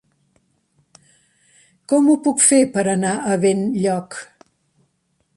[1.93, 4.17] Com ho puc fer per anar a Benlloc?